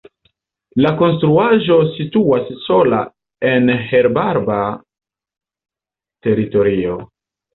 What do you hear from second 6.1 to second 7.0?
teritorio.